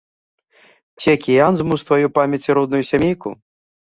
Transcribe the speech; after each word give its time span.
Ці 1.01 1.07
акіян 1.17 1.53
змыў 1.59 1.77
з 1.81 1.85
тваёй 1.89 2.09
памяці 2.17 2.57
родную 2.61 2.83
сямейку? 2.93 3.29